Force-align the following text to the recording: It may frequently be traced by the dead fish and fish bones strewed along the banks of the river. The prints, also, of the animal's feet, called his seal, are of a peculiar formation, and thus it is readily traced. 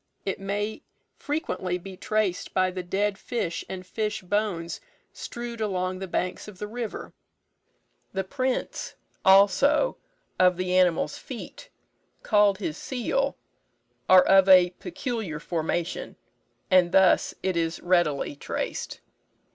It 0.25 0.39
may 0.39 0.81
frequently 1.15 1.77
be 1.77 1.95
traced 1.95 2.55
by 2.55 2.71
the 2.71 2.81
dead 2.81 3.19
fish 3.19 3.63
and 3.69 3.85
fish 3.85 4.23
bones 4.23 4.81
strewed 5.13 5.61
along 5.61 5.99
the 5.99 6.07
banks 6.07 6.47
of 6.47 6.57
the 6.57 6.65
river. 6.65 7.13
The 8.11 8.23
prints, 8.23 8.95
also, 9.23 9.97
of 10.39 10.57
the 10.57 10.75
animal's 10.75 11.19
feet, 11.19 11.69
called 12.23 12.57
his 12.57 12.77
seal, 12.79 13.37
are 14.09 14.23
of 14.23 14.49
a 14.49 14.71
peculiar 14.79 15.39
formation, 15.39 16.15
and 16.71 16.93
thus 16.93 17.35
it 17.43 17.55
is 17.55 17.79
readily 17.79 18.35
traced. 18.35 19.01